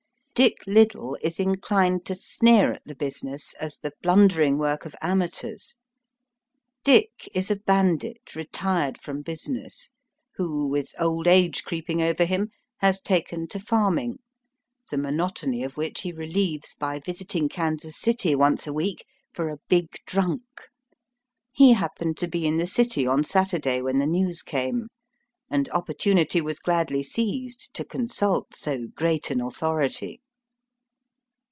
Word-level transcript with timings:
Dick 0.33 0.65
Liddil 0.65 1.17
is 1.21 1.39
inclined 1.39 2.03
to 2.07 2.15
sneer 2.15 2.71
at 2.71 2.83
the 2.83 2.95
business, 2.95 3.53
as 3.59 3.77
the 3.77 3.91
blundering 4.01 4.57
work 4.57 4.85
of 4.87 4.95
amateurs. 4.99 5.75
Dick 6.83 7.29
is 7.35 7.51
a 7.51 7.57
bandit 7.57 8.35
retired 8.35 8.99
from 8.99 9.21
business, 9.21 9.91
who, 10.37 10.65
with 10.67 10.95
old 10.97 11.27
age 11.27 11.63
creeping 11.63 12.01
over 12.01 12.25
him, 12.25 12.49
has 12.77 12.99
taken 12.99 13.47
to 13.49 13.59
farming, 13.59 14.17
the 14.89 14.97
monotony 14.97 15.63
of 15.63 15.77
which 15.77 16.01
he 16.01 16.11
relieves 16.11 16.73
by 16.73 16.97
visiting 16.97 17.47
Kansas 17.47 17.95
City 17.95 18.33
once 18.33 18.65
a 18.65 18.73
week 18.73 19.05
for 19.31 19.49
"a 19.51 19.59
big 19.69 19.89
drunk." 20.07 20.69
He 21.51 21.73
happened 21.73 22.17
to 22.17 22.27
be 22.27 22.47
in 22.47 22.57
the 22.57 22.65
city 22.65 23.05
on 23.05 23.23
Saturday 23.23 23.79
when 23.79 23.99
the 23.99 24.07
news 24.07 24.41
came, 24.41 24.87
and 25.51 25.69
oppor 25.69 25.93
tunity 25.95 26.41
was 26.41 26.57
gladly 26.59 27.03
seized 27.03 27.71
to 27.75 27.85
consult 27.85 28.55
so 28.55 28.87
great 28.95 29.29
an 29.29 29.39
authority. 29.39 30.19